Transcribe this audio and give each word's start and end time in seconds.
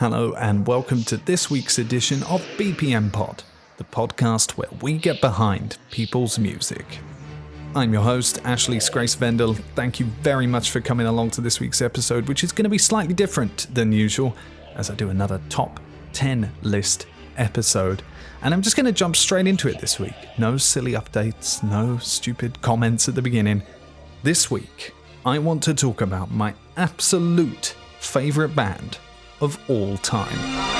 Hello, 0.00 0.32
and 0.34 0.64
welcome 0.64 1.02
to 1.02 1.16
this 1.16 1.50
week's 1.50 1.76
edition 1.76 2.22
of 2.22 2.40
BPM 2.56 3.12
Pod, 3.12 3.42
the 3.78 3.82
podcast 3.82 4.52
where 4.52 4.68
we 4.80 4.96
get 4.96 5.20
behind 5.20 5.76
people's 5.90 6.38
music. 6.38 7.00
I'm 7.74 7.92
your 7.92 8.02
host, 8.02 8.40
Ashley 8.44 8.78
Grace 8.92 9.16
Vendel. 9.16 9.54
Thank 9.74 9.98
you 9.98 10.06
very 10.22 10.46
much 10.46 10.70
for 10.70 10.80
coming 10.80 11.08
along 11.08 11.32
to 11.32 11.40
this 11.40 11.58
week's 11.58 11.82
episode, 11.82 12.28
which 12.28 12.44
is 12.44 12.52
going 12.52 12.62
to 12.62 12.70
be 12.70 12.78
slightly 12.78 13.12
different 13.12 13.66
than 13.74 13.90
usual 13.90 14.36
as 14.76 14.88
I 14.88 14.94
do 14.94 15.10
another 15.10 15.40
top 15.48 15.80
10 16.12 16.48
list 16.62 17.06
episode. 17.36 18.04
And 18.42 18.54
I'm 18.54 18.62
just 18.62 18.76
going 18.76 18.86
to 18.86 18.92
jump 18.92 19.16
straight 19.16 19.48
into 19.48 19.66
it 19.66 19.80
this 19.80 19.98
week. 19.98 20.14
No 20.38 20.58
silly 20.58 20.92
updates, 20.92 21.60
no 21.64 21.98
stupid 21.98 22.62
comments 22.62 23.08
at 23.08 23.16
the 23.16 23.22
beginning. 23.22 23.64
This 24.22 24.48
week, 24.48 24.94
I 25.26 25.40
want 25.40 25.60
to 25.64 25.74
talk 25.74 26.02
about 26.02 26.30
my 26.30 26.54
absolute 26.76 27.74
favourite 27.98 28.54
band 28.54 28.98
of 29.40 29.58
all 29.68 29.96
time. 29.98 30.78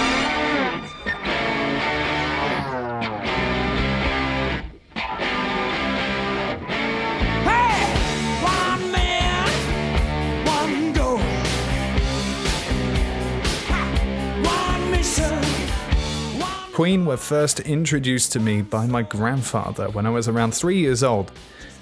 Queen 16.79 17.05
were 17.05 17.17
first 17.17 17.59
introduced 17.59 18.31
to 18.31 18.39
me 18.39 18.63
by 18.63 18.87
my 18.87 19.03
grandfather 19.03 19.91
when 19.91 20.07
I 20.07 20.11
was 20.11 20.29
around 20.29 20.55
three 20.55 20.79
years 20.79 21.03
old. 21.03 21.33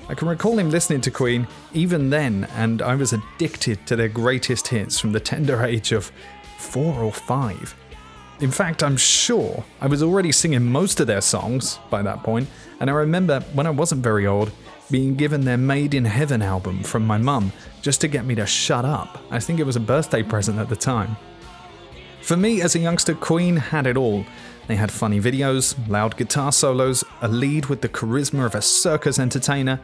I 0.09 0.15
can 0.15 0.27
recall 0.27 0.59
him 0.59 0.71
listening 0.71 1.03
to 1.03 1.11
Queen 1.11 1.47
even 1.75 2.09
then, 2.09 2.49
and 2.55 2.81
I 2.81 2.95
was 2.95 3.13
addicted 3.13 3.87
to 3.89 3.97
their 3.97 4.09
greatest 4.09 4.69
hits 4.69 4.99
from 4.99 5.13
the 5.13 5.21
tender 5.21 5.63
age 5.63 5.93
of 5.93 6.11
four 6.59 7.03
or 7.03 7.13
five. 7.13 7.75
In 8.41 8.51
fact, 8.51 8.83
I'm 8.83 8.97
sure 8.97 9.65
I 9.81 9.87
was 9.87 10.03
already 10.03 10.31
singing 10.31 10.65
most 10.65 11.01
of 11.01 11.07
their 11.07 11.23
songs 11.23 11.79
by 11.89 12.03
that 12.03 12.23
point, 12.23 12.49
and 12.81 12.91
I 12.91 12.93
remember 12.93 13.41
when 13.55 13.67
I 13.67 13.71
wasn't 13.71 14.03
very 14.03 14.27
old 14.27 14.53
being 14.91 15.15
given 15.15 15.45
their 15.45 15.57
Made 15.57 15.95
in 15.95 16.05
Heaven 16.05 16.43
album 16.43 16.83
from 16.83 17.07
my 17.07 17.19
mum 17.19 17.53
just 17.83 18.01
to 18.03 18.09
get 18.09 18.27
me 18.27 18.35
to 18.35 18.47
shut 18.47 18.85
up. 18.85 19.19
I 19.31 19.41
think 19.41 19.59
it 19.59 19.67
was 19.67 19.77
a 19.77 19.81
birthday 19.81 20.23
present 20.23 20.59
at 20.59 20.69
the 20.69 20.77
time. 20.77 21.17
For 22.21 22.37
me, 22.37 22.61
as 22.61 22.75
a 22.75 22.81
youngster, 22.81 23.15
Queen 23.15 23.57
had 23.57 23.87
it 23.87 23.97
all. 23.97 24.25
They 24.67 24.77
had 24.77 24.91
funny 24.91 25.21
videos, 25.21 25.77
loud 25.89 26.17
guitar 26.17 26.53
solos, 26.53 27.05
a 27.23 27.29
lead 27.29 27.67
with 27.67 27.81
the 27.81 27.89
charisma 27.89 28.45
of 28.45 28.55
a 28.55 28.63
circus 28.63 29.19
entertainer, 29.19 29.81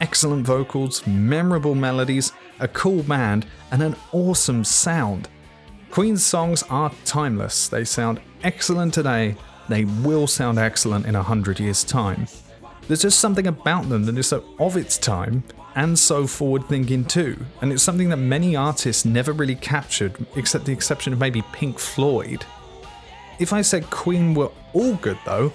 excellent 0.00 0.46
vocals, 0.46 1.06
memorable 1.06 1.74
melodies, 1.74 2.32
a 2.60 2.68
cool 2.68 3.02
band, 3.02 3.46
and 3.70 3.82
an 3.82 3.96
awesome 4.12 4.64
sound. 4.64 5.28
Queen's 5.94 6.26
songs 6.26 6.64
are 6.70 6.90
timeless. 7.04 7.68
They 7.68 7.84
sound 7.84 8.20
excellent 8.42 8.92
today, 8.92 9.36
they 9.68 9.84
will 9.84 10.26
sound 10.26 10.58
excellent 10.58 11.06
in 11.06 11.14
a 11.14 11.22
hundred 11.22 11.60
years' 11.60 11.84
time. 11.84 12.26
There's 12.88 13.02
just 13.02 13.20
something 13.20 13.46
about 13.46 13.88
them 13.88 14.04
that 14.06 14.18
is 14.18 14.26
so 14.26 14.42
of 14.58 14.76
its 14.76 14.98
time 14.98 15.44
and 15.76 15.96
so 15.96 16.26
forward 16.26 16.68
thinking 16.68 17.04
too, 17.04 17.36
and 17.60 17.72
it's 17.72 17.84
something 17.84 18.08
that 18.08 18.16
many 18.16 18.56
artists 18.56 19.04
never 19.04 19.32
really 19.32 19.54
captured, 19.54 20.26
except 20.34 20.64
the 20.64 20.72
exception 20.72 21.12
of 21.12 21.20
maybe 21.20 21.42
Pink 21.52 21.78
Floyd. 21.78 22.44
If 23.38 23.52
I 23.52 23.62
said 23.62 23.88
Queen 23.90 24.34
were 24.34 24.50
all 24.72 24.96
good 24.96 25.18
though, 25.24 25.52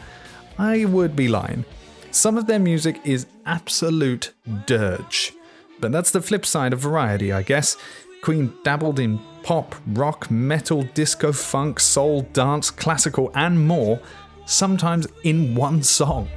I 0.57 0.85
would 0.85 1.17
be 1.17 1.27
lying. 1.27 1.65
Some 2.11 2.37
of 2.37 2.47
their 2.47 2.59
music 2.59 3.01
is 3.03 3.25
absolute 3.45 4.31
dirge. 4.65 5.33
But 5.81 5.91
that's 5.91 6.11
the 6.11 6.21
flip 6.21 6.45
side 6.45 6.71
of 6.71 6.79
variety, 6.79 7.33
I 7.33 7.41
guess. 7.41 7.75
Queen 8.21 8.53
dabbled 8.63 8.99
in 8.99 9.19
pop, 9.43 9.75
rock, 9.87 10.29
metal, 10.29 10.83
disco, 10.93 11.31
funk, 11.31 11.79
soul, 11.79 12.21
dance, 12.33 12.69
classical, 12.69 13.31
and 13.35 13.67
more, 13.67 13.99
sometimes 14.45 15.07
in 15.23 15.55
one 15.55 15.81
song. 15.81 16.27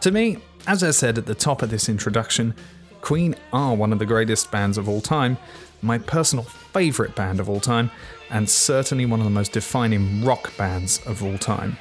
To 0.00 0.10
me, 0.10 0.38
as 0.66 0.82
I 0.82 0.90
said 0.92 1.18
at 1.18 1.26
the 1.26 1.34
top 1.34 1.62
of 1.62 1.70
this 1.70 1.88
introduction, 1.88 2.54
Queen 3.00 3.34
are 3.52 3.74
one 3.74 3.92
of 3.92 3.98
the 3.98 4.06
greatest 4.06 4.50
bands 4.50 4.78
of 4.78 4.88
all 4.88 5.00
time, 5.00 5.36
my 5.82 5.98
personal 5.98 6.44
favourite 6.44 7.14
band 7.14 7.40
of 7.40 7.48
all 7.48 7.60
time, 7.60 7.90
and 8.30 8.48
certainly 8.48 9.04
one 9.04 9.20
of 9.20 9.24
the 9.24 9.30
most 9.30 9.52
defining 9.52 10.24
rock 10.24 10.56
bands 10.56 11.00
of 11.06 11.22
all 11.22 11.36
time. 11.36 11.76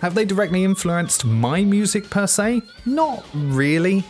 Have 0.00 0.14
they 0.14 0.24
directly 0.24 0.64
influenced 0.64 1.24
my 1.24 1.64
music 1.64 2.08
per 2.08 2.26
se? 2.26 2.62
Not 2.86 3.24
really. 3.34 4.04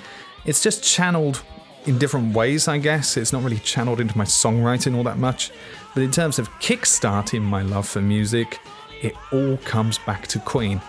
It's 0.44 0.62
just 0.62 0.84
channeled 0.84 1.42
in 1.86 1.98
different 1.98 2.34
ways, 2.34 2.68
I 2.68 2.78
guess. 2.78 3.16
It's 3.16 3.32
not 3.32 3.42
really 3.42 3.58
channeled 3.58 4.00
into 4.00 4.16
my 4.16 4.24
songwriting 4.24 4.96
all 4.96 5.04
that 5.04 5.18
much. 5.18 5.50
But 5.94 6.02
in 6.02 6.10
terms 6.10 6.38
of 6.38 6.50
kickstarting 6.60 7.42
my 7.42 7.62
love 7.62 7.88
for 7.88 8.00
music, 8.00 8.60
it 9.02 9.14
all 9.32 9.56
comes 9.58 9.98
back 9.98 10.26
to 10.28 10.38
Queen 10.38 10.80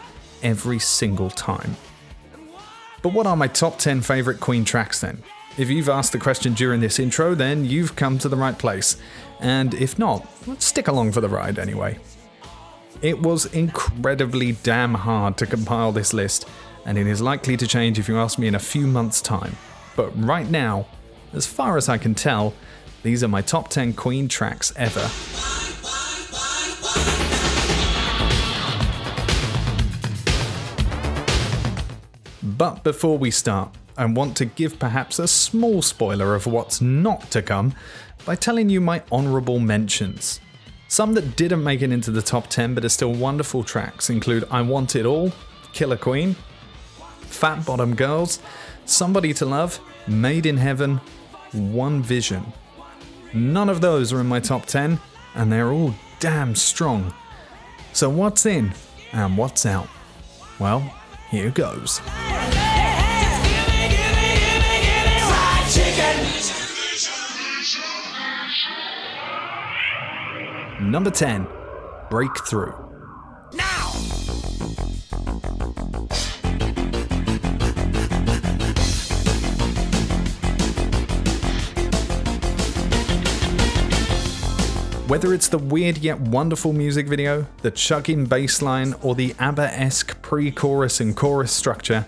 every 0.43 0.79
single 0.79 1.29
time. 1.29 1.75
But 3.01 3.13
what 3.13 3.25
are 3.25 3.35
my 3.35 3.47
top 3.47 3.79
10 3.79 4.01
favourite 4.01 4.39
Queen 4.39 4.65
tracks 4.65 5.01
then? 5.01 5.23
If 5.57 5.69
you've 5.69 5.89
asked 5.89 6.11
the 6.11 6.19
question 6.19 6.53
during 6.53 6.81
this 6.81 6.99
intro, 6.99 7.35
then 7.35 7.65
you've 7.65 7.95
come 7.95 8.17
to 8.19 8.29
the 8.29 8.37
right 8.37 8.57
place. 8.57 8.97
And 9.39 9.73
if 9.73 9.97
not, 9.97 10.27
stick 10.61 10.87
along 10.87 11.13
for 11.13 11.21
the 11.21 11.29
ride 11.29 11.57
anyway. 11.57 11.99
It 13.01 13.19
was 13.19 13.47
incredibly 13.47 14.51
damn 14.51 14.93
hard 14.93 15.37
to 15.37 15.47
compile 15.47 15.91
this 15.91 16.13
list, 16.13 16.47
and 16.85 16.97
it 16.97 17.07
is 17.07 17.21
likely 17.21 17.57
to 17.57 17.67
change 17.67 17.97
if 17.97 18.07
you 18.07 18.17
ask 18.17 18.37
me 18.37 18.47
in 18.47 18.55
a 18.55 18.59
few 18.59 18.85
months' 18.85 19.21
time. 19.21 19.57
But 19.95 20.09
right 20.17 20.49
now, 20.49 20.87
as 21.33 21.45
far 21.45 21.77
as 21.77 21.89
I 21.89 21.97
can 21.97 22.15
tell, 22.15 22.53
these 23.03 23.23
are 23.23 23.27
my 23.27 23.41
top 23.41 23.69
10 23.69 23.93
Queen 23.93 24.27
tracks 24.27 24.73
ever. 24.75 25.09
But 32.43 32.83
before 32.83 33.17
we 33.17 33.31
start, 33.31 33.75
I 33.97 34.05
want 34.05 34.37
to 34.37 34.45
give 34.45 34.79
perhaps 34.79 35.19
a 35.19 35.27
small 35.27 35.81
spoiler 35.81 36.35
of 36.35 36.45
what's 36.45 36.81
not 36.81 37.29
to 37.31 37.41
come 37.41 37.73
by 38.25 38.35
telling 38.35 38.69
you 38.69 38.81
my 38.81 39.03
honourable 39.11 39.59
mentions. 39.59 40.39
Some 40.87 41.13
that 41.13 41.35
didn't 41.35 41.63
make 41.63 41.81
it 41.81 41.91
into 41.91 42.11
the 42.11 42.21
top 42.21 42.47
10 42.47 42.75
but 42.75 42.85
are 42.85 42.89
still 42.89 43.13
wonderful 43.13 43.63
tracks 43.63 44.09
include 44.09 44.45
I 44.51 44.61
Want 44.61 44.95
It 44.95 45.05
All, 45.05 45.31
Killer 45.73 45.97
Queen, 45.97 46.35
Fat 47.21 47.65
Bottom 47.65 47.95
Girls, 47.95 48.39
Somebody 48.85 49.33
to 49.35 49.45
Love, 49.45 49.79
Made 50.07 50.45
in 50.45 50.57
Heaven, 50.57 51.01
One 51.51 52.01
Vision. 52.01 52.53
None 53.33 53.69
of 53.69 53.81
those 53.81 54.11
are 54.11 54.19
in 54.19 54.27
my 54.27 54.39
top 54.39 54.65
10, 54.65 54.99
and 55.35 55.51
they're 55.51 55.71
all 55.71 55.93
damn 56.19 56.55
strong. 56.55 57.13
So, 57.93 58.09
what's 58.09 58.45
in 58.45 58.73
and 59.13 59.37
what's 59.37 59.65
out? 59.65 59.87
Well, 60.59 60.93
here 61.29 61.49
goes. 61.49 62.01
Number 70.81 71.11
10 71.11 71.47
Breakthrough. 72.09 72.73
Now! 73.53 73.91
Whether 85.11 85.33
it's 85.33 85.49
the 85.49 85.57
weird 85.57 85.97
yet 85.97 86.21
wonderful 86.21 86.71
music 86.71 87.05
video, 87.05 87.45
the 87.63 87.71
chugging 87.71 88.27
bass 88.27 88.61
line, 88.61 88.95
or 89.01 89.13
the 89.13 89.35
ABBA 89.39 89.77
esque 89.77 90.21
pre 90.21 90.51
chorus 90.51 91.01
and 91.01 91.17
chorus 91.17 91.51
structure, 91.51 92.05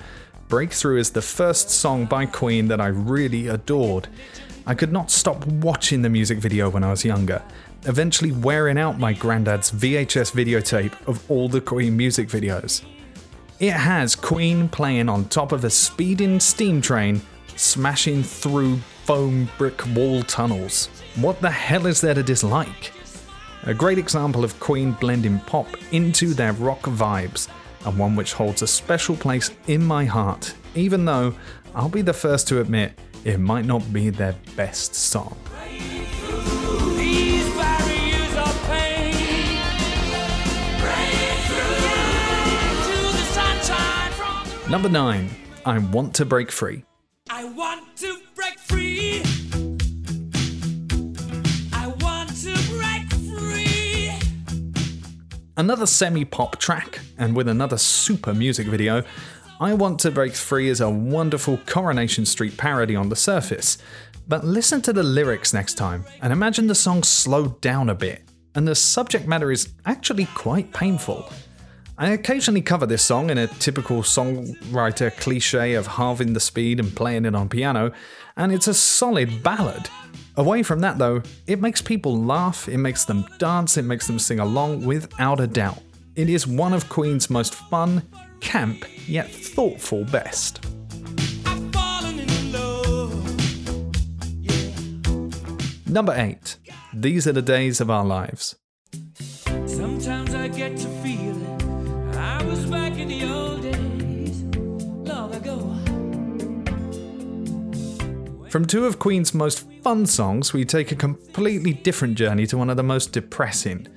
Breakthrough 0.48 1.00
is 1.00 1.10
the 1.10 1.22
first 1.22 1.70
song 1.70 2.06
by 2.06 2.26
Queen 2.26 2.70
that 2.70 2.80
I 2.80 2.88
really 2.88 3.50
adored. 3.50 4.08
I 4.66 4.74
could 4.74 4.94
not 4.94 5.12
stop 5.12 5.46
watching 5.46 6.02
the 6.02 6.10
music 6.10 6.38
video 6.38 6.70
when 6.70 6.86
I 6.86 6.92
was 6.92 7.04
younger, 7.04 7.42
eventually 7.82 8.32
wearing 8.32 8.78
out 8.78 8.98
my 8.98 9.12
granddad's 9.12 9.70
VHS 9.70 10.32
videotape 10.32 10.94
of 11.06 11.30
all 11.30 11.50
the 11.50 11.60
Queen 11.60 11.98
music 11.98 12.30
videos. 12.30 12.86
It 13.60 13.74
has 13.74 14.16
Queen 14.16 14.70
playing 14.70 15.10
on 15.10 15.26
top 15.26 15.52
of 15.52 15.66
a 15.66 15.70
speeding 15.70 16.40
steam 16.40 16.80
train, 16.80 17.22
smashing 17.58 18.24
through 18.24 18.80
foam 19.06 19.50
brick 19.58 19.86
wall 19.96 20.24
tunnels. 20.24 20.88
What 21.16 21.42
the 21.42 21.52
hell 21.52 21.86
is 21.88 22.00
there 22.00 22.14
to 22.14 22.24
dislike? 22.24 22.94
A 23.64 23.74
great 23.74 23.98
example 23.98 24.44
of 24.44 24.60
Queen 24.60 24.94
blending 24.94 25.40
pop 25.40 25.68
into 25.92 26.34
their 26.34 26.54
rock 26.54 26.82
vibes, 26.82 27.50
and 27.86 28.00
one 28.00 28.16
which 28.16 28.34
holds 28.34 28.62
a 28.62 28.68
special 28.68 29.16
place 29.16 29.52
in 29.68 29.84
my 29.84 30.06
heart, 30.06 30.54
even 30.76 31.04
though 31.04 31.36
I'll 31.76 31.90
be 31.90 32.02
the 32.02 32.14
first 32.14 32.48
to 32.50 32.62
admit 32.62 32.94
it 33.26 33.40
might 33.40 33.66
not 33.66 33.92
be 33.92 34.10
their 34.10 34.36
best 34.56 34.96
song. 34.96 35.38
Number 44.70 44.90
9. 44.90 45.30
I 45.66 45.78
Want 45.78 46.16
to 46.16 46.26
Break 46.26 46.52
Free. 46.52 46.84
Another 55.56 55.86
semi 55.86 56.26
pop 56.26 56.58
track, 56.58 57.00
and 57.20 57.36
with 57.36 57.48
another 57.48 57.78
super 57.78 58.34
music 58.34 58.66
video, 58.66 59.04
I 59.60 59.76
Want 59.76 60.00
to 60.00 60.10
Break 60.10 60.34
Free 60.34 60.68
is 60.68 60.82
a 60.82 60.90
wonderful 60.90 61.60
Coronation 61.68 62.26
Street 62.26 62.58
parody 62.58 62.96
on 62.96 63.10
the 63.10 63.16
surface. 63.16 63.78
But 64.28 64.44
listen 64.44 64.82
to 64.82 64.92
the 64.92 65.04
lyrics 65.04 65.54
next 65.54 65.76
time 65.76 66.06
and 66.24 66.34
imagine 66.34 66.66
the 66.66 66.74
song 66.74 67.04
slowed 67.04 67.62
down 67.62 67.90
a 67.90 67.96
bit, 67.96 68.24
and 68.56 68.68
the 68.68 68.74
subject 68.74 69.28
matter 69.28 69.52
is 69.52 69.70
actually 69.86 70.26
quite 70.34 70.74
painful. 70.74 71.32
I 72.00 72.10
occasionally 72.10 72.64
cover 72.64 72.88
this 72.88 73.04
song 73.04 73.30
in 73.30 73.38
a 73.38 73.46
typical 73.46 74.02
songwriter 74.02 75.16
cliche 75.18 75.76
of 75.76 75.86
halving 75.86 76.34
the 76.34 76.40
speed 76.40 76.80
and 76.80 76.96
playing 76.96 77.26
it 77.26 77.36
on 77.36 77.48
piano, 77.48 77.92
and 78.36 78.52
it's 78.52 78.68
a 78.68 78.74
solid 78.74 79.44
ballad. 79.44 79.88
Away 80.36 80.64
from 80.64 80.80
that, 80.80 80.98
though, 80.98 81.22
it 81.46 81.62
makes 81.62 81.82
people 81.82 82.18
laugh, 82.18 82.68
it 82.68 82.80
makes 82.80 83.06
them 83.06 83.28
dance, 83.38 83.78
it 83.78 83.84
makes 83.84 84.08
them 84.08 84.18
sing 84.18 84.40
along 84.40 84.84
without 84.84 85.40
a 85.40 85.46
doubt. 85.46 85.78
It 86.16 86.28
is 86.28 86.48
one 86.48 86.74
of 86.74 86.90
Queen's 86.90 87.30
most 87.30 87.54
fun, 87.54 88.02
camp, 88.40 88.84
yet 89.08 89.30
thoughtful 89.30 90.06
best. 90.06 90.66
Number 95.88 96.16
8. 96.16 96.58
These 96.96 97.28
are 97.28 97.34
the 97.34 97.44
days 97.44 97.80
of 97.80 97.92
our 97.92 98.04
lives. 98.04 98.56
From 108.54 108.66
two 108.66 108.86
of 108.86 109.00
Queen's 109.00 109.34
most 109.34 109.68
fun 109.82 110.06
songs, 110.06 110.54
we 110.54 110.64
take 110.64 110.92
a 110.92 110.96
completely 110.96 111.74
different 111.74 112.14
journey 112.14 112.46
to 112.46 112.56
one 112.56 112.70
of 112.70 112.78
the 112.78 112.84
most 112.84 113.12
depressing. 113.12 113.88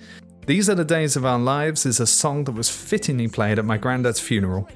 These 0.47 0.70
Are 0.70 0.75
the 0.75 0.82
Days 0.82 1.14
of 1.14 1.26
Our 1.26 1.38
Lives 1.38 1.85
is 1.85 2.00
a 2.00 2.06
song 2.06 2.44
that 2.44 2.53
was 2.53 2.70
fittingly 2.70 3.29
played 3.29 3.58
at 3.58 3.67
my 3.67 3.76
granddad's 3.76 4.19
funeral, 4.19 4.67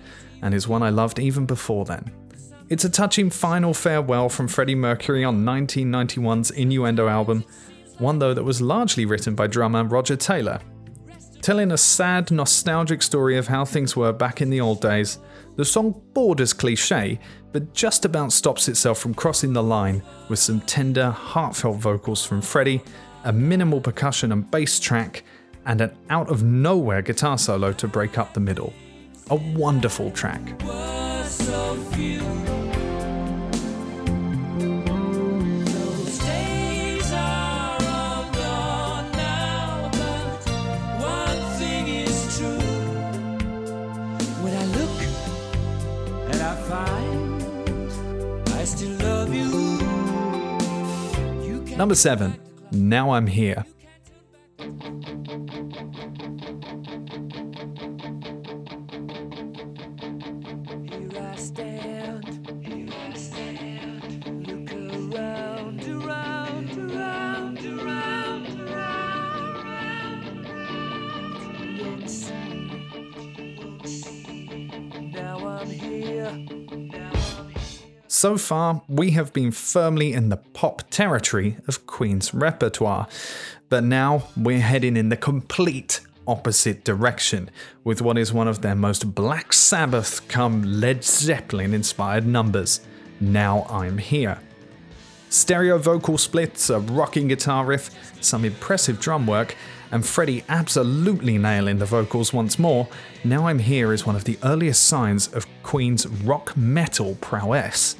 and 0.42 0.52
is 0.52 0.68
one 0.68 0.82
I 0.82 0.90
loved 0.90 1.18
even 1.18 1.46
before 1.46 1.86
then. 1.86 2.12
It's 2.68 2.84
a 2.84 2.90
touching 2.90 3.30
final 3.30 3.72
farewell 3.72 4.28
from 4.28 4.48
Freddie 4.48 4.74
Mercury 4.74 5.24
on 5.24 5.46
1991's 5.46 6.50
Innuendo 6.50 7.08
album, 7.08 7.42
one 7.96 8.18
though 8.18 8.34
that 8.34 8.44
was 8.44 8.60
largely 8.60 9.06
written 9.06 9.34
by 9.34 9.46
drummer 9.46 9.84
Roger 9.84 10.14
Taylor. 10.14 10.60
Telling 11.42 11.72
a 11.72 11.78
sad, 11.78 12.30
nostalgic 12.30 13.02
story 13.02 13.38
of 13.38 13.46
how 13.46 13.64
things 13.64 13.96
were 13.96 14.12
back 14.12 14.42
in 14.42 14.50
the 14.50 14.60
old 14.60 14.82
days, 14.82 15.18
the 15.56 15.64
song 15.64 15.98
borders 16.12 16.52
cliche, 16.52 17.18
but 17.52 17.72
just 17.72 18.04
about 18.04 18.32
stops 18.32 18.68
itself 18.68 18.98
from 18.98 19.14
crossing 19.14 19.54
the 19.54 19.62
line 19.62 20.02
with 20.28 20.38
some 20.38 20.60
tender, 20.60 21.10
heartfelt 21.10 21.78
vocals 21.78 22.26
from 22.26 22.42
Freddie, 22.42 22.82
a 23.24 23.32
minimal 23.32 23.80
percussion 23.80 24.32
and 24.32 24.50
bass 24.50 24.78
track, 24.78 25.24
and 25.64 25.80
an 25.80 25.96
out 26.10 26.28
of 26.28 26.42
nowhere 26.42 27.00
guitar 27.00 27.38
solo 27.38 27.72
to 27.72 27.88
break 27.88 28.18
up 28.18 28.34
the 28.34 28.40
middle. 28.40 28.74
A 29.30 29.36
wonderful 29.36 30.10
track. 30.10 30.40
Number 51.80 51.94
7. 51.94 52.38
Now 52.72 53.12
I'm 53.12 53.26
Here. 53.26 53.64
So 78.20 78.36
far, 78.36 78.82
we 78.86 79.12
have 79.12 79.32
been 79.32 79.50
firmly 79.50 80.12
in 80.12 80.28
the 80.28 80.36
pop 80.36 80.82
territory 80.90 81.56
of 81.66 81.86
Queen's 81.86 82.34
repertoire, 82.34 83.08
but 83.70 83.82
now 83.82 84.24
we're 84.36 84.60
heading 84.60 84.94
in 84.98 85.08
the 85.08 85.16
complete 85.16 86.02
opposite 86.28 86.84
direction 86.84 87.48
with 87.82 88.02
what 88.02 88.18
is 88.18 88.30
one 88.30 88.46
of 88.46 88.60
their 88.60 88.74
most 88.74 89.14
Black 89.14 89.54
Sabbath 89.54 90.28
come 90.28 90.62
Led 90.62 91.02
Zeppelin 91.02 91.72
inspired 91.72 92.26
numbers, 92.26 92.82
Now 93.22 93.64
I'm 93.70 93.96
Here. 93.96 94.38
Stereo 95.30 95.78
vocal 95.78 96.18
splits, 96.18 96.68
a 96.68 96.78
rocking 96.78 97.26
guitar 97.26 97.64
riff, 97.64 97.88
some 98.22 98.44
impressive 98.44 99.00
drum 99.00 99.26
work, 99.26 99.56
and 99.90 100.04
Freddie 100.04 100.44
absolutely 100.50 101.38
nailing 101.38 101.78
the 101.78 101.86
vocals 101.86 102.34
once 102.34 102.58
more, 102.58 102.86
Now 103.24 103.46
I'm 103.46 103.60
Here 103.60 103.94
is 103.94 104.04
one 104.04 104.14
of 104.14 104.24
the 104.24 104.38
earliest 104.42 104.82
signs 104.82 105.26
of 105.26 105.46
Queen's 105.62 106.06
rock 106.06 106.54
metal 106.54 107.16
prowess. 107.22 107.96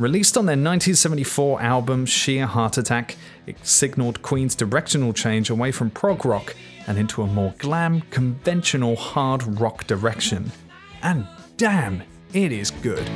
Released 0.00 0.38
on 0.38 0.46
their 0.46 0.52
1974 0.52 1.60
album 1.60 2.06
Sheer 2.06 2.46
Heart 2.46 2.78
Attack, 2.78 3.18
it 3.46 3.56
signaled 3.66 4.22
Queen's 4.22 4.54
directional 4.54 5.12
change 5.12 5.50
away 5.50 5.72
from 5.72 5.90
prog 5.90 6.24
rock 6.24 6.56
and 6.86 6.96
into 6.96 7.20
a 7.20 7.26
more 7.26 7.52
glam, 7.58 8.00
conventional 8.10 8.96
hard 8.96 9.60
rock 9.60 9.86
direction. 9.86 10.52
And 11.02 11.26
damn, 11.58 12.02
it 12.32 12.50
is 12.50 12.70
good. 12.70 13.06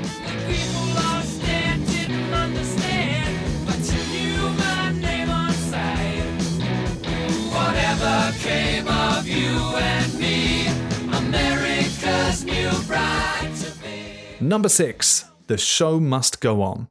Number 14.38 14.68
6 14.68 15.24
the 15.46 15.58
show 15.58 16.00
must 16.00 16.40
go 16.40 16.62
on. 16.62 16.88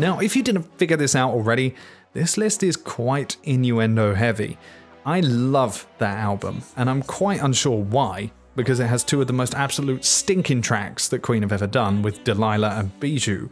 Now, 0.00 0.20
if 0.20 0.36
you 0.36 0.44
didn't 0.44 0.62
figure 0.78 0.96
this 0.96 1.16
out 1.16 1.32
already, 1.32 1.74
this 2.12 2.36
list 2.36 2.62
is 2.62 2.76
quite 2.76 3.36
innuendo 3.42 4.14
heavy. 4.14 4.56
I 5.04 5.20
love 5.20 5.88
that 5.98 6.18
album, 6.18 6.62
and 6.76 6.88
I'm 6.88 7.02
quite 7.02 7.42
unsure 7.42 7.82
why, 7.82 8.30
because 8.54 8.78
it 8.78 8.86
has 8.86 9.02
two 9.02 9.20
of 9.20 9.26
the 9.26 9.32
most 9.32 9.54
absolute 9.54 10.04
stinking 10.04 10.62
tracks 10.62 11.08
that 11.08 11.22
Queen 11.22 11.42
have 11.42 11.52
ever 11.52 11.66
done 11.66 12.02
with 12.02 12.22
Delilah 12.22 12.78
and 12.78 13.00
Bijou. 13.00 13.48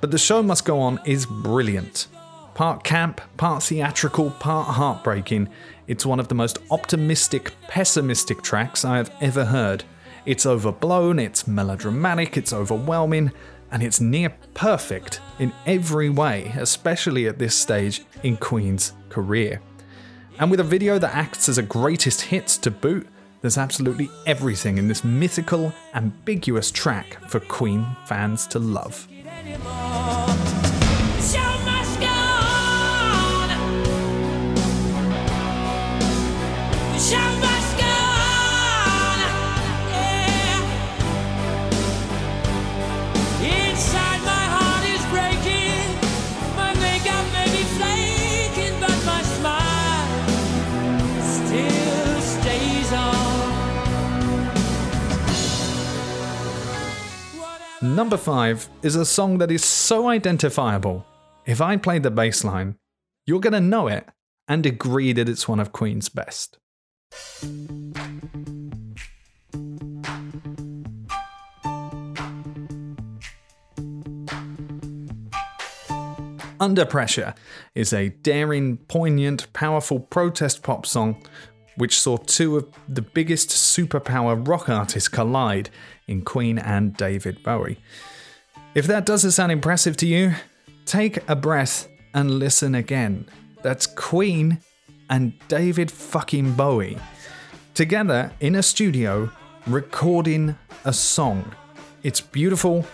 But 0.00 0.10
The 0.10 0.18
Show 0.18 0.42
Must 0.42 0.64
Go 0.64 0.80
On 0.80 1.00
is 1.04 1.26
brilliant. 1.26 2.08
Part 2.54 2.84
camp, 2.84 3.20
part 3.36 3.62
theatrical, 3.62 4.30
part 4.32 4.68
heartbreaking, 4.68 5.48
it's 5.86 6.06
one 6.06 6.20
of 6.20 6.28
the 6.28 6.34
most 6.34 6.58
optimistic, 6.70 7.52
pessimistic 7.68 8.42
tracks 8.42 8.84
I 8.84 8.96
have 8.96 9.14
ever 9.20 9.46
heard. 9.46 9.84
It's 10.24 10.46
overblown, 10.46 11.18
it's 11.18 11.46
melodramatic, 11.46 12.36
it's 12.36 12.52
overwhelming, 12.52 13.32
and 13.70 13.82
it's 13.82 14.00
near 14.00 14.34
perfect 14.54 15.20
in 15.38 15.52
every 15.66 16.08
way, 16.08 16.52
especially 16.56 17.26
at 17.26 17.38
this 17.38 17.56
stage 17.56 18.02
in 18.22 18.36
Queen's 18.36 18.92
career. 19.08 19.60
And 20.38 20.50
with 20.50 20.60
a 20.60 20.64
video 20.64 20.98
that 20.98 21.14
acts 21.14 21.48
as 21.48 21.58
a 21.58 21.62
greatest 21.62 22.22
hits 22.22 22.56
to 22.58 22.70
boot, 22.70 23.06
there's 23.40 23.58
absolutely 23.58 24.10
everything 24.26 24.78
in 24.78 24.88
this 24.88 25.04
mythical, 25.04 25.72
ambiguous 25.92 26.70
track 26.70 27.18
for 27.28 27.40
Queen 27.40 27.86
fans 28.06 28.46
to 28.48 28.58
love 28.58 29.06
anymore. 29.46 30.23
Number 57.94 58.16
5 58.16 58.70
is 58.82 58.96
a 58.96 59.04
song 59.04 59.38
that 59.38 59.52
is 59.52 59.64
so 59.64 60.08
identifiable. 60.08 61.06
If 61.46 61.60
I 61.60 61.76
play 61.76 62.00
the 62.00 62.10
bass 62.10 62.42
line, 62.42 62.74
you're 63.24 63.38
going 63.38 63.52
to 63.52 63.60
know 63.60 63.86
it 63.86 64.08
and 64.48 64.66
agree 64.66 65.12
that 65.12 65.28
it's 65.28 65.46
one 65.46 65.60
of 65.60 65.70
Queen's 65.70 66.08
best. 66.08 66.58
Under 76.58 76.84
Pressure 76.84 77.32
is 77.76 77.92
a 77.92 78.08
daring, 78.08 78.78
poignant, 78.88 79.52
powerful 79.52 80.00
protest 80.00 80.64
pop 80.64 80.84
song 80.84 81.22
which 81.76 81.98
saw 81.98 82.16
two 82.16 82.56
of 82.56 82.66
the 82.88 83.02
biggest 83.02 83.50
superpower 83.50 84.46
rock 84.46 84.68
artists 84.68 85.08
collide 85.08 85.70
in 86.06 86.22
Queen 86.22 86.58
and 86.58 86.96
David 86.96 87.42
Bowie. 87.42 87.78
If 88.74 88.86
that 88.86 89.06
doesn't 89.06 89.32
sound 89.32 89.52
impressive 89.52 89.96
to 89.98 90.06
you, 90.06 90.34
take 90.84 91.18
a 91.28 91.36
breath 91.36 91.88
and 92.12 92.30
listen 92.38 92.74
again. 92.74 93.26
That's 93.62 93.86
Queen 93.86 94.60
and 95.10 95.32
David 95.48 95.90
fucking 95.90 96.52
Bowie 96.52 96.98
together 97.74 98.30
in 98.40 98.54
a 98.54 98.62
studio 98.62 99.30
recording 99.66 100.56
a 100.84 100.92
song. 100.92 101.54
It's 102.02 102.20
beautiful, 102.20 102.86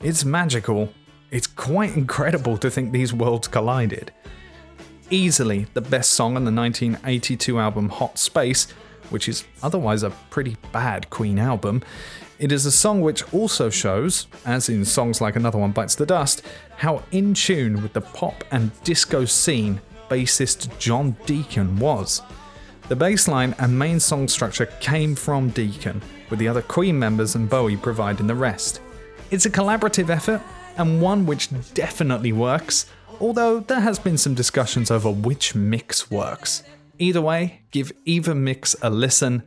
it's 0.00 0.24
magical, 0.24 0.92
it's 1.30 1.46
quite 1.46 1.96
incredible 1.96 2.56
to 2.58 2.70
think 2.70 2.92
these 2.92 3.12
worlds 3.12 3.48
collided. 3.48 4.12
Easily 5.10 5.66
the 5.72 5.80
best 5.80 6.12
song 6.12 6.36
on 6.36 6.44
the 6.44 6.52
1982 6.52 7.58
album 7.58 7.88
Hot 7.88 8.18
Space, 8.18 8.70
which 9.08 9.26
is 9.26 9.46
otherwise 9.62 10.02
a 10.02 10.10
pretty 10.28 10.58
bad 10.70 11.08
Queen 11.08 11.38
album. 11.38 11.82
It 12.38 12.52
is 12.52 12.66
a 12.66 12.70
song 12.70 13.00
which 13.00 13.32
also 13.32 13.70
shows, 13.70 14.26
as 14.44 14.68
in 14.68 14.84
songs 14.84 15.22
like 15.22 15.34
Another 15.34 15.58
One 15.58 15.72
Bites 15.72 15.94
the 15.94 16.04
Dust, 16.04 16.42
how 16.76 17.02
in 17.10 17.32
tune 17.32 17.82
with 17.82 17.94
the 17.94 18.02
pop 18.02 18.44
and 18.50 18.70
disco 18.84 19.24
scene 19.24 19.80
bassist 20.10 20.78
John 20.78 21.16
Deacon 21.24 21.78
was. 21.78 22.20
The 22.88 22.96
bass 22.96 23.28
line 23.28 23.54
and 23.58 23.78
main 23.78 24.00
song 24.00 24.28
structure 24.28 24.66
came 24.66 25.14
from 25.14 25.48
Deacon, 25.50 26.02
with 26.28 26.38
the 26.38 26.48
other 26.48 26.62
Queen 26.62 26.98
members 26.98 27.34
and 27.34 27.48
Bowie 27.48 27.78
providing 27.78 28.26
the 28.26 28.34
rest. 28.34 28.82
It's 29.30 29.46
a 29.46 29.50
collaborative 29.50 30.10
effort, 30.10 30.42
and 30.76 31.00
one 31.00 31.24
which 31.24 31.48
definitely 31.72 32.32
works, 32.32 32.86
although 33.20 33.60
there 33.60 33.80
has 33.80 33.98
been 33.98 34.18
some 34.18 34.34
discussions 34.34 34.90
over 34.90 35.10
which 35.10 35.54
mix 35.54 36.10
works. 36.10 36.62
Either 36.98 37.20
way, 37.20 37.60
give 37.70 37.92
either 38.04 38.34
mix 38.34 38.74
a 38.82 38.90
listen 38.90 39.42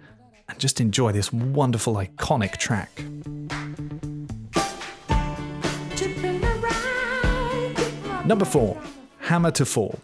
and 0.47 0.59
just 0.59 0.79
enjoy 0.81 1.11
this 1.11 1.31
wonderful 1.31 1.95
iconic 1.95 2.57
track. 2.57 3.03
Number 8.25 8.45
4 8.45 8.81
Hammer 9.19 9.51
to 9.51 9.65
Fall. 9.65 9.99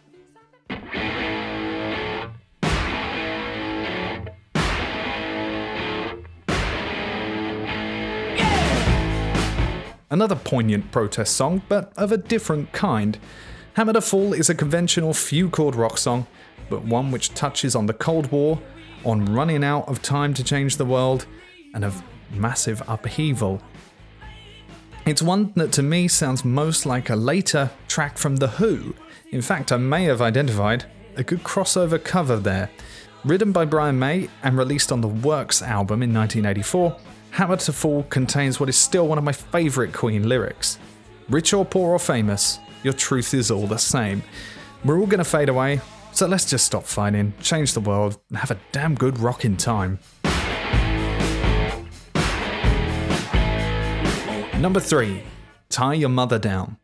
Another 10.10 10.36
poignant 10.36 10.90
protest 10.92 11.36
song, 11.36 11.62
but 11.68 11.92
of 11.98 12.14
a 12.14 12.18
different 12.18 12.72
kind. 12.72 13.20
Hammer 13.78 13.94
to 13.94 14.02
Fall 14.02 14.34
is 14.34 14.50
a 14.50 14.56
conventional 14.56 15.14
few 15.14 15.52
chord 15.52 15.76
rock 15.76 16.00
song, 16.00 16.26
but 16.68 16.84
one 16.84 17.12
which 17.12 17.36
touches 17.36 17.76
on 17.76 17.86
the 17.86 17.94
Cold 17.94 18.32
War, 18.32 18.60
on 19.06 19.32
running 19.32 19.64
out 19.64 19.88
of 19.88 20.02
time 20.02 20.34
to 20.34 20.44
change 20.44 20.78
the 20.78 20.86
world, 20.86 21.28
and 21.76 21.86
of 21.86 22.02
massive 22.32 22.82
upheaval. 22.88 23.62
It's 25.06 25.22
one 25.22 25.54
that 25.58 25.72
to 25.74 25.84
me 25.84 26.08
sounds 26.08 26.44
most 26.44 26.88
like 26.88 27.12
a 27.12 27.16
later 27.16 27.70
track 27.88 28.18
from 28.18 28.38
The 28.38 28.48
Who. 28.48 28.96
In 29.30 29.44
fact, 29.44 29.72
I 29.72 29.78
may 29.78 30.06
have 30.06 30.24
identified 30.24 30.86
a 31.16 31.24
good 31.24 31.44
crossover 31.44 32.04
cover 32.04 32.38
there. 32.38 32.72
Written 33.24 33.52
by 33.52 33.66
Brian 33.66 34.00
May 34.00 34.28
and 34.42 34.58
released 34.58 34.92
on 34.92 35.02
the 35.02 35.08
Works 35.08 35.62
album 35.62 36.02
in 36.02 36.12
1984, 36.12 36.98
Hammer 37.30 37.58
to 37.58 37.72
Fall 37.72 38.02
contains 38.10 38.60
what 38.60 38.70
is 38.70 38.76
still 38.76 39.08
one 39.08 39.20
of 39.20 39.24
my 39.24 39.34
favourite 39.34 39.94
Queen 39.94 40.28
lyrics 40.28 40.80
Rich 41.30 41.54
or 41.54 41.64
poor 41.64 41.92
or 41.92 42.00
famous, 42.00 42.58
your 42.88 42.94
truth 42.94 43.34
is 43.34 43.52
all 43.52 43.68
the 43.68 43.78
same. 43.78 44.24
We're 44.86 44.98
all 44.98 45.08
going 45.08 45.18
to 45.18 45.26
fade 45.26 45.50
away, 45.50 45.82
so 46.14 46.26
let's 46.26 46.46
just 46.46 46.66
stop 46.66 46.86
fighting, 46.86 47.34
change 47.42 47.74
the 47.74 47.82
world, 47.82 48.18
and 48.30 48.38
have 48.38 48.50
a 48.50 48.58
damn 48.72 48.96
good 48.96 49.20
rocking 49.20 49.58
time. 49.58 50.00
Number 54.58 54.80
3 54.80 55.22
Tie 55.68 55.94
Your 55.96 56.08
Mother 56.08 56.40
Down. 56.40 56.78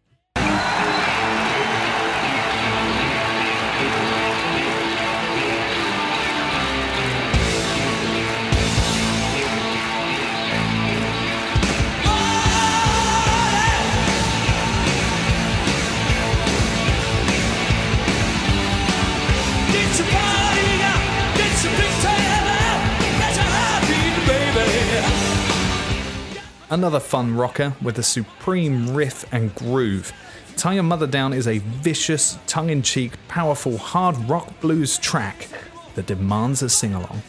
Another 26.74 27.00
fun 27.00 27.36
rocker 27.36 27.76
with 27.84 28.00
a 28.00 28.04
supreme 28.04 28.96
riff 28.96 29.32
and 29.32 29.54
groove. 29.54 30.12
Tie 30.56 30.74
Your 30.74 30.82
Mother 30.82 31.06
Down 31.06 31.32
is 31.32 31.48
a 31.48 31.60
vicious, 31.60 32.40
tongue 32.48 32.72
in 32.72 32.82
cheek, 32.82 33.12
powerful 33.28 33.78
hard 33.78 34.18
rock 34.28 34.60
blues 34.60 34.98
track 34.98 35.50
that 35.94 36.08
demands 36.08 36.64
a 36.64 36.70
sing 36.70 36.96
along. 36.96 37.22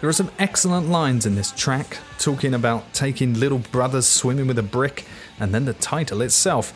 There 0.00 0.08
are 0.08 0.12
some 0.12 0.30
excellent 0.38 0.88
lines 0.88 1.26
in 1.26 1.34
this 1.34 1.50
track, 1.50 1.98
talking 2.20 2.54
about 2.54 2.92
taking 2.94 3.34
little 3.34 3.58
brothers 3.58 4.06
swimming 4.06 4.46
with 4.46 4.60
a 4.60 4.62
brick, 4.62 5.04
and 5.40 5.52
then 5.52 5.64
the 5.64 5.74
title 5.74 6.22
itself. 6.22 6.72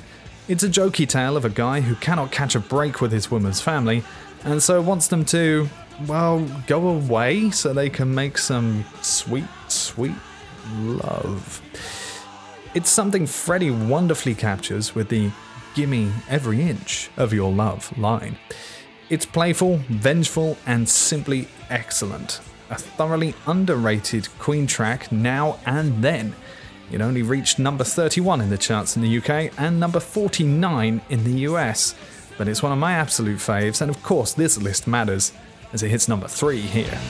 It's 0.49 0.65
a 0.65 0.69
jokey 0.69 1.09
tale 1.09 1.37
of 1.37 1.45
a 1.45 1.49
guy 1.49 1.81
who 1.81 1.95
cannot 1.95 2.33
catch 2.33 2.57
a 2.57 2.61
break 2.61 3.01
with 3.01 3.13
his 3.13 3.31
woman's 3.31 3.61
family, 3.61 4.03
and 4.43 4.61
so 4.61 4.83
wants 4.83 5.07
them 5.07 5.25
to, 5.27 5.69
well, 6.09 6.41
go 6.67 6.89
away 6.89 7.53
so 7.53 7.73
they 7.73 7.89
can 7.89 8.13
make 8.13 8.37
some 8.37 8.85
sweet, 9.01 9.47
sweet 9.69 10.17
love. 10.75 11.63
It's 12.73 12.89
something 12.89 13.27
Freddie 13.27 13.73
wonderfully 13.73 14.37
captures 14.37 14.95
with 14.95 15.09
the 15.09 15.33
Gimme 15.75 16.13
Every 16.29 16.63
Inch 16.63 17.11
of 17.17 17.33
Your 17.33 17.51
Love 17.51 17.97
line. 17.99 18.37
It's 19.09 19.27
playful, 19.27 19.79
vengeful, 19.89 20.57
and 20.67 20.89
simply 20.89 21.49
excellent. 21.69 22.41
A 22.71 22.77
thoroughly 22.77 23.35
underrated 23.49 24.29
Queen 24.39 24.69
track 24.69 25.11
now 25.11 25.59
and 25.67 26.01
then. 26.05 26.37
It 26.93 27.01
only 27.01 27.23
reached 27.23 27.59
number 27.59 27.83
31 27.83 28.41
in 28.41 28.51
the 28.51 28.59
charts 28.59 28.95
in 28.95 29.03
the 29.03 29.19
UK 29.19 29.53
and 29.59 29.81
number 29.81 29.99
49 29.99 31.01
in 31.09 31.25
the 31.25 31.41
US. 31.41 31.97
But 32.39 32.47
it's 32.47 32.63
one 32.63 32.71
of 32.71 32.79
my 32.79 32.93
absolute 32.93 33.39
faves, 33.39 33.81
and 33.81 33.91
of 33.91 34.01
course, 34.05 34.33
this 34.33 34.63
list 34.63 34.87
matters 34.87 35.33
as 35.73 35.83
it 35.83 35.89
hits 35.89 36.07
number 36.07 36.29
3 36.29 36.61
here. 36.61 37.01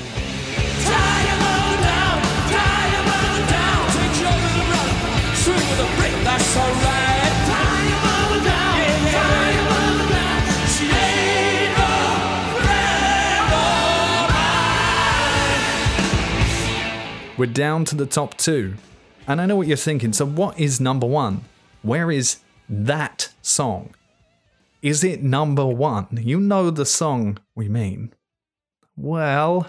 We're 17.41 17.47
down 17.47 17.87
to 17.87 17.95
the 17.95 18.05
top 18.05 18.37
two. 18.37 18.75
And 19.27 19.41
I 19.41 19.47
know 19.47 19.57
what 19.57 19.67
you're 19.67 19.79
thinking. 19.79 20.13
So, 20.13 20.27
what 20.27 20.61
is 20.61 20.79
number 20.79 21.07
one? 21.07 21.47
Where 21.81 22.11
is 22.11 22.41
that 22.69 23.33
song? 23.41 23.95
Is 24.83 25.03
it 25.03 25.23
number 25.23 25.65
one? 25.65 26.09
You 26.21 26.39
know 26.39 26.71
the 26.71 26.85
song 26.85 27.39
we 27.55 27.67
mean. 27.67 28.13
Well. 28.95 29.69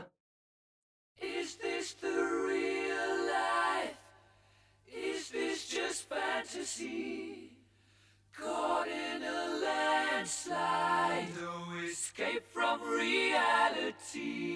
Caught 8.37 8.87
in 8.87 9.23
a 9.23 9.59
landslide, 9.63 11.27
no 11.39 11.65
escape 11.85 12.43
from 12.53 12.81
reality. 12.81 14.51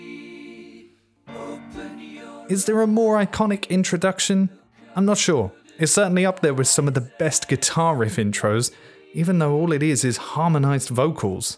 Is 2.49 2.65
there 2.65 2.81
a 2.81 2.87
more 2.87 3.17
iconic 3.23 3.67
introduction? 3.69 4.49
I'm 4.95 5.05
not 5.05 5.17
sure. 5.17 5.51
It's 5.77 5.91
certainly 5.91 6.25
up 6.25 6.41
there 6.41 6.53
with 6.53 6.67
some 6.67 6.87
of 6.87 6.93
the 6.93 7.01
best 7.01 7.47
guitar 7.47 7.95
riff 7.95 8.17
intros, 8.17 8.71
even 9.13 9.39
though 9.39 9.53
all 9.53 9.71
it 9.71 9.81
is 9.83 10.05
is 10.05 10.17
harmonized 10.17 10.89
vocals. 10.89 11.57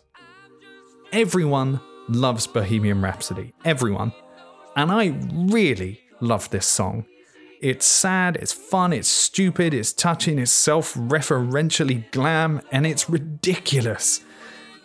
Everyone 1.12 1.82
loves 2.08 2.48
Bohemian 2.48 3.02
Rhapsody. 3.02 3.54
Everyone. 3.66 4.14
And 4.76 4.92
I 4.92 5.14
really 5.52 6.00
love 6.22 6.50
this 6.50 6.66
song. 6.66 7.06
It's 7.60 7.88
sad, 7.88 8.36
it's 8.36 8.54
fun, 8.54 8.94
it's 8.94 9.08
stupid, 9.08 9.74
it's 9.74 9.92
touching, 9.92 10.38
it's 10.38 10.52
self 10.52 10.94
referentially 10.94 12.10
glam, 12.12 12.62
and 12.72 12.86
it's 12.86 13.10
ridiculous. 13.10 14.22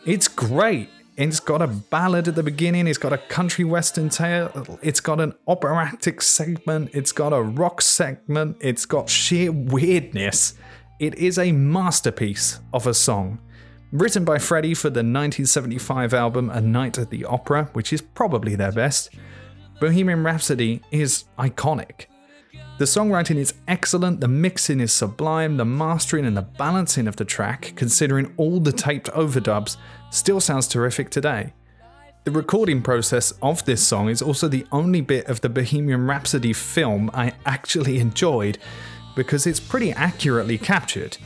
It's 0.06 0.26
great. 0.26 0.88
It's 1.18 1.38
got 1.38 1.60
a 1.60 1.66
ballad 1.66 2.28
at 2.28 2.34
the 2.34 2.42
beginning, 2.42 2.86
it's 2.86 2.96
got 2.96 3.12
a 3.12 3.18
country 3.18 3.66
western 3.66 4.08
tale, 4.08 4.78
it's 4.80 5.00
got 5.00 5.20
an 5.20 5.34
operatic 5.46 6.22
segment, 6.22 6.90
it's 6.94 7.12
got 7.12 7.34
a 7.34 7.42
rock 7.42 7.82
segment, 7.82 8.56
it's 8.60 8.86
got 8.86 9.10
sheer 9.10 9.52
weirdness. 9.52 10.54
It 10.98 11.14
is 11.16 11.38
a 11.38 11.52
masterpiece 11.52 12.60
of 12.72 12.86
a 12.86 12.94
song. 12.94 13.38
Written 13.90 14.24
by 14.24 14.38
Freddie 14.38 14.72
for 14.72 14.88
the 14.88 15.00
1975 15.00 16.14
album 16.14 16.48
A 16.48 16.62
Night 16.62 16.96
at 16.96 17.10
the 17.10 17.26
Opera, 17.26 17.68
which 17.74 17.92
is 17.92 18.00
probably 18.00 18.54
their 18.54 18.72
best, 18.72 19.10
Bohemian 19.78 20.24
Rhapsody 20.24 20.80
is 20.90 21.24
iconic. 21.38 22.06
The 22.78 22.86
songwriting 22.86 23.36
is 23.36 23.54
excellent, 23.68 24.20
the 24.20 24.28
mixing 24.28 24.80
is 24.80 24.92
sublime, 24.92 25.56
the 25.56 25.64
mastering 25.64 26.24
and 26.24 26.36
the 26.36 26.42
balancing 26.42 27.06
of 27.06 27.16
the 27.16 27.24
track, 27.24 27.74
considering 27.76 28.32
all 28.38 28.60
the 28.60 28.72
taped 28.72 29.08
overdubs, 29.12 29.76
still 30.10 30.40
sounds 30.40 30.66
terrific 30.66 31.10
today. 31.10 31.52
The 32.24 32.30
recording 32.30 32.82
process 32.82 33.32
of 33.42 33.64
this 33.64 33.86
song 33.86 34.08
is 34.08 34.22
also 34.22 34.48
the 34.48 34.66
only 34.72 35.00
bit 35.00 35.26
of 35.26 35.42
the 35.42 35.48
Bohemian 35.48 36.06
Rhapsody 36.06 36.52
film 36.52 37.10
I 37.12 37.34
actually 37.44 37.98
enjoyed 37.98 38.58
because 39.14 39.46
it's 39.46 39.60
pretty 39.60 39.92
accurately 39.92 40.56
captured. 40.56 41.18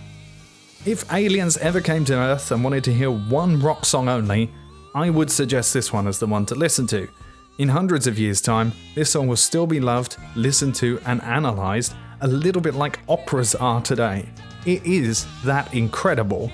If 0.84 1.10
aliens 1.12 1.58
ever 1.58 1.80
came 1.80 2.04
to 2.06 2.14
Earth 2.14 2.50
and 2.50 2.64
wanted 2.64 2.82
to 2.84 2.94
hear 2.94 3.10
one 3.10 3.60
rock 3.60 3.84
song 3.84 4.08
only, 4.08 4.50
I 4.94 5.10
would 5.10 5.30
suggest 5.30 5.72
this 5.72 5.92
one 5.92 6.08
as 6.08 6.18
the 6.18 6.26
one 6.26 6.46
to 6.46 6.54
listen 6.54 6.86
to. 6.88 7.08
In 7.58 7.70
hundreds 7.70 8.06
of 8.06 8.18
years' 8.18 8.42
time, 8.42 8.74
this 8.94 9.12
song 9.12 9.28
will 9.28 9.36
still 9.36 9.66
be 9.66 9.80
loved, 9.80 10.18
listened 10.34 10.74
to, 10.74 11.00
and 11.06 11.22
analysed 11.22 11.96
a 12.20 12.28
little 12.28 12.60
bit 12.60 12.74
like 12.74 12.98
operas 13.08 13.54
are 13.54 13.80
today. 13.80 14.28
It 14.66 14.84
is 14.84 15.26
that 15.42 15.72
incredible. 15.72 16.52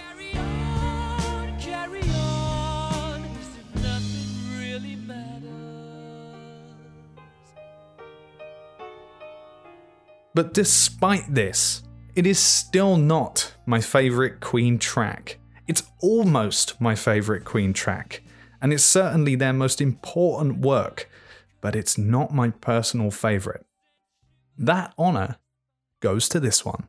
But 10.35 10.55
despite 10.55 11.35
this, 11.35 11.83
it 12.15 12.29
is 12.29 12.39
still 12.39 12.97
not 12.97 13.53
my 13.67 13.81
favourite 13.81 14.39
Queen 14.39 14.79
track. 14.79 15.41
It's 15.67 15.83
almost 16.01 16.81
my 16.81 16.95
favourite 16.95 17.45
Queen 17.45 17.73
track 17.73 18.22
and 18.63 18.73
it's 18.73 18.85
certainly 18.85 19.35
their 19.35 19.53
most 19.53 19.81
important 19.81 20.59
work, 20.59 21.11
but 21.61 21.75
it's 21.75 21.99
not 21.99 22.33
my 22.33 22.51
personal 22.51 23.11
favourite. 23.11 23.63
That 24.57 24.95
honour 24.97 25.37
goes 26.01 26.29
to 26.29 26.41
this 26.41 26.65
one. 26.65 26.89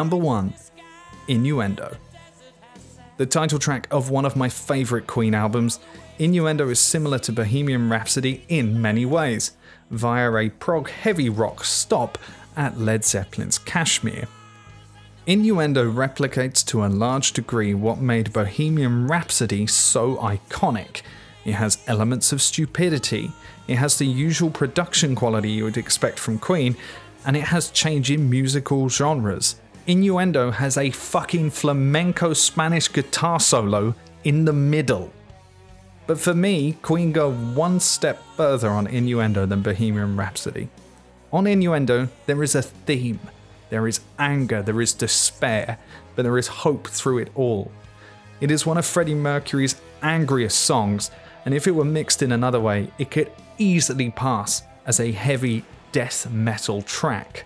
Number 0.00 0.16
1 0.16 0.54
Innuendo. 1.28 1.94
The 3.18 3.26
title 3.26 3.58
track 3.58 3.86
of 3.90 4.08
one 4.08 4.24
of 4.24 4.34
my 4.34 4.48
favourite 4.48 5.06
Queen 5.06 5.34
albums, 5.34 5.78
Innuendo 6.18 6.70
is 6.70 6.80
similar 6.80 7.18
to 7.18 7.32
Bohemian 7.32 7.90
Rhapsody 7.90 8.42
in 8.48 8.80
many 8.80 9.04
ways, 9.04 9.52
via 9.90 10.34
a 10.34 10.48
prog 10.48 10.88
heavy 10.88 11.28
rock 11.28 11.66
stop 11.66 12.16
at 12.56 12.78
Led 12.78 13.04
Zeppelin's 13.04 13.58
Kashmir. 13.58 14.26
Innuendo 15.26 15.92
replicates 15.92 16.64
to 16.68 16.82
a 16.82 16.88
large 16.88 17.34
degree 17.34 17.74
what 17.74 17.98
made 17.98 18.32
Bohemian 18.32 19.06
Rhapsody 19.06 19.66
so 19.66 20.16
iconic. 20.16 21.02
It 21.44 21.56
has 21.56 21.84
elements 21.86 22.32
of 22.32 22.40
stupidity, 22.40 23.32
it 23.68 23.76
has 23.76 23.98
the 23.98 24.06
usual 24.06 24.48
production 24.48 25.14
quality 25.14 25.50
you 25.50 25.64
would 25.64 25.76
expect 25.76 26.18
from 26.18 26.38
Queen, 26.38 26.74
and 27.26 27.36
it 27.36 27.44
has 27.44 27.70
changing 27.70 28.30
musical 28.30 28.88
genres. 28.88 29.56
Innuendo 29.86 30.50
has 30.50 30.76
a 30.76 30.90
fucking 30.90 31.50
flamenco 31.50 32.32
Spanish 32.32 32.92
guitar 32.92 33.40
solo 33.40 33.94
in 34.24 34.44
the 34.44 34.52
middle. 34.52 35.12
But 36.06 36.18
for 36.18 36.34
me, 36.34 36.76
Queen 36.82 37.12
go 37.12 37.32
one 37.32 37.80
step 37.80 38.22
further 38.36 38.68
on 38.68 38.86
Innuendo 38.86 39.46
than 39.46 39.62
Bohemian 39.62 40.16
Rhapsody. 40.16 40.68
On 41.32 41.46
Innuendo, 41.46 42.08
there 42.26 42.42
is 42.42 42.54
a 42.54 42.62
theme. 42.62 43.20
There 43.70 43.86
is 43.86 44.00
anger, 44.18 44.62
there 44.62 44.80
is 44.80 44.92
despair, 44.92 45.78
but 46.16 46.22
there 46.22 46.38
is 46.38 46.48
hope 46.48 46.88
through 46.88 47.18
it 47.18 47.30
all. 47.34 47.70
It 48.40 48.50
is 48.50 48.66
one 48.66 48.78
of 48.78 48.86
Freddie 48.86 49.14
Mercury's 49.14 49.80
angriest 50.02 50.60
songs, 50.60 51.10
and 51.44 51.54
if 51.54 51.66
it 51.66 51.74
were 51.74 51.84
mixed 51.84 52.22
in 52.22 52.32
another 52.32 52.60
way, 52.60 52.90
it 52.98 53.10
could 53.10 53.30
easily 53.58 54.10
pass 54.10 54.62
as 54.86 54.98
a 54.98 55.12
heavy 55.12 55.64
death 55.92 56.28
metal 56.30 56.82
track. 56.82 57.44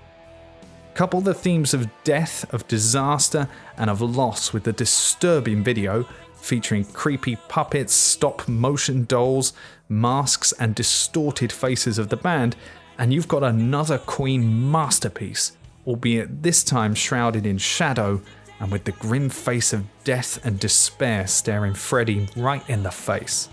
Couple 0.94 1.20
the 1.20 1.34
themes 1.34 1.74
of 1.74 1.90
death, 2.04 2.52
of 2.54 2.68
disaster, 2.68 3.48
and 3.76 3.90
of 3.90 4.00
loss 4.00 4.52
with 4.52 4.62
the 4.62 4.72
disturbing 4.72 5.64
video 5.64 6.06
featuring 6.34 6.84
creepy 6.84 7.36
puppets, 7.48 7.92
stop 7.92 8.46
motion 8.46 9.04
dolls, 9.04 9.54
masks, 9.88 10.52
and 10.52 10.74
distorted 10.74 11.50
faces 11.50 11.98
of 11.98 12.10
the 12.10 12.16
band, 12.16 12.54
and 12.96 13.12
you've 13.12 13.26
got 13.26 13.42
another 13.42 13.98
Queen 13.98 14.70
masterpiece, 14.70 15.52
albeit 15.84 16.44
this 16.44 16.62
time 16.62 16.94
shrouded 16.94 17.44
in 17.44 17.58
shadow 17.58 18.20
and 18.60 18.70
with 18.70 18.84
the 18.84 18.92
grim 18.92 19.28
face 19.28 19.72
of 19.72 19.84
death 20.04 20.44
and 20.46 20.60
despair 20.60 21.26
staring 21.26 21.74
Freddie 21.74 22.28
right 22.36 22.68
in 22.70 22.84
the 22.84 22.90
face. 22.92 23.48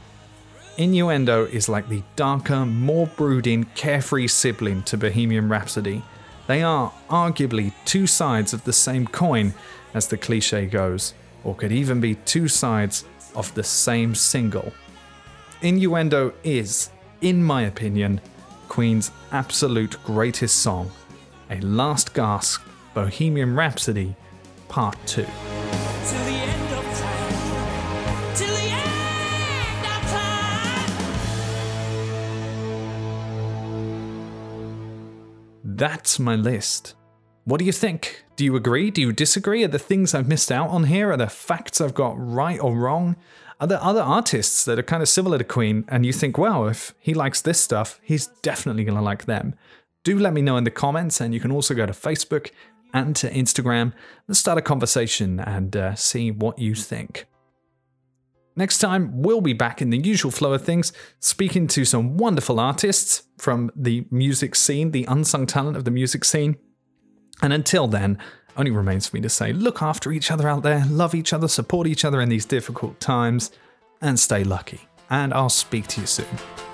Innuendo 0.78 1.46
is 1.46 1.68
like 1.68 1.90
the 1.90 2.04
darker, 2.16 2.68
more 2.68 3.08
brooding, 3.08 3.64
carefree 3.76 4.28
sibling 4.28 4.84
to 4.84 4.96
Bohemian 4.96 5.50
Rhapsody 5.50 6.04
they 6.48 6.64
are 6.64 6.92
arguably 7.10 7.74
two 7.86 8.08
sides 8.08 8.54
of 8.54 8.64
the 8.64 8.74
same 8.74 9.08
coin, 9.08 9.54
as 9.94 10.08
the 10.08 10.18
cliche 10.18 10.66
goes, 10.66 11.14
or 11.44 11.56
could 11.56 11.72
even 11.72 12.00
be 12.00 12.16
two 12.16 12.48
sides 12.48 13.06
of 13.36 13.54
the 13.56 13.64
same 13.64 14.16
single. 14.16 14.74
Innuendo 15.62 16.34
is, 16.44 16.90
in 17.22 17.44
my 17.44 17.64
opinion, 17.64 18.22
Queen's 18.68 19.12
absolute 19.32 20.02
greatest 20.04 20.58
song, 20.58 20.92
a 21.50 21.60
last 21.60 22.14
gasp 22.14 22.62
Bohemian 22.94 23.56
Rhapsody 23.56 24.16
Part 24.70 24.98
2. 25.06 25.26
That's 35.82 36.20
my 36.20 36.36
list. 36.36 36.94
What 37.46 37.58
do 37.58 37.66
you 37.66 37.72
think? 37.72 38.24
Do 38.36 38.46
you 38.46 38.56
agree? 38.56 38.92
Do 38.92 39.02
you 39.02 39.12
disagree? 39.12 39.64
Are 39.64 39.68
the 39.68 39.80
things 39.80 40.14
I've 40.14 40.28
missed 40.28 40.52
out 40.52 40.70
on 40.70 40.84
here? 40.84 41.12
Are 41.12 41.18
the 41.18 41.26
facts 41.26 41.82
I've 41.82 41.96
got 41.96 42.14
right 42.20 42.60
or 42.60 42.76
wrong? 42.76 43.16
Are 43.60 43.66
there 43.66 43.82
other 43.82 44.04
artists 44.04 44.64
that 44.66 44.78
are 44.78 44.84
kind 44.84 45.02
of 45.02 45.10
similar 45.10 45.40
to 45.40 45.44
Queen 45.44 45.84
and 45.88 46.06
you 46.06 46.14
think, 46.14 46.38
well, 46.38 46.68
if 46.68 46.94
he 47.00 47.16
likes 47.16 47.42
this 47.42 47.60
stuff, 47.60 48.00
he's 48.04 48.28
definitely 48.44 48.84
going 48.84 48.96
to 48.96 49.04
like 49.04 49.26
them? 49.26 49.56
Do 50.04 50.20
let 50.20 50.34
me 50.34 50.44
know 50.44 50.56
in 50.56 50.66
the 50.66 50.70
comments, 50.70 51.20
and 51.20 51.34
you 51.34 51.40
can 51.40 51.52
also 51.52 51.74
go 51.74 51.88
to 51.88 51.94
Facebook 51.94 52.52
and 52.94 53.16
to 53.16 53.32
Instagram 53.32 53.94
and 54.28 54.38
start 54.38 54.60
a 54.60 54.62
conversation 54.62 55.40
and 55.40 55.76
uh, 55.76 55.96
see 55.96 56.30
what 56.30 56.60
you 56.60 56.76
think. 56.76 57.26
Next 58.56 58.80
time, 58.80 59.22
we'll 59.22 59.42
be 59.42 59.54
back 59.54 59.82
in 59.82 59.92
the 59.92 59.98
usual 59.98 60.32
flow 60.32 60.54
of 60.54 60.64
things, 60.64 60.92
speaking 61.20 61.68
to 61.68 61.86
some 61.86 62.18
wonderful 62.18 62.60
artists 62.60 63.24
from 63.38 63.72
the 63.76 64.06
music 64.12 64.56
scene, 64.56 64.92
the 64.92 65.06
unsung 65.06 65.46
talent 65.46 65.78
of 65.78 65.86
the 65.86 65.92
music 65.92 66.26
scene. 66.26 66.58
And 67.42 67.54
until 67.54 67.88
then, 67.88 68.18
only 68.58 68.72
remains 68.72 69.08
for 69.08 69.16
me 69.16 69.22
to 69.22 69.30
say 69.30 69.54
look 69.54 69.82
after 69.82 70.12
each 70.12 70.32
other 70.32 70.48
out 70.48 70.64
there, 70.64 70.84
love 70.90 71.16
each 71.16 71.32
other, 71.34 71.48
support 71.48 71.88
each 71.88 72.04
other 72.04 72.20
in 72.22 72.30
these 72.30 72.46
difficult 72.46 73.00
times, 73.00 73.52
and 74.02 74.20
stay 74.20 74.44
lucky. 74.44 74.82
And 75.10 75.34
I'll 75.34 75.50
speak 75.50 75.88
to 75.88 76.02
you 76.02 76.08
soon. 76.08 76.71